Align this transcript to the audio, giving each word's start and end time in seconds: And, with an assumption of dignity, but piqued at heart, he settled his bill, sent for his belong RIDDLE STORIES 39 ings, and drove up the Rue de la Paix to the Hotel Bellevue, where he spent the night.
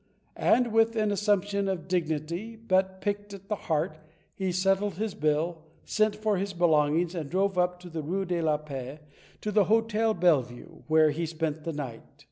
And, 0.35 0.71
with 0.73 0.95
an 0.95 1.11
assumption 1.11 1.67
of 1.67 1.87
dignity, 1.87 2.55
but 2.55 3.01
piqued 3.01 3.35
at 3.35 3.51
heart, 3.55 3.99
he 4.33 4.51
settled 4.51 4.95
his 4.95 5.13
bill, 5.13 5.59
sent 5.85 6.15
for 6.15 6.37
his 6.37 6.53
belong 6.53 6.95
RIDDLE 6.95 7.09
STORIES 7.09 7.11
39 7.11 7.21
ings, 7.21 7.21
and 7.21 7.29
drove 7.29 7.57
up 7.59 7.83
the 7.83 8.01
Rue 8.01 8.25
de 8.25 8.41
la 8.41 8.57
Paix 8.57 8.99
to 9.41 9.51
the 9.51 9.65
Hotel 9.65 10.15
Bellevue, 10.15 10.81
where 10.87 11.11
he 11.11 11.27
spent 11.27 11.63
the 11.65 11.73
night. 11.73 12.01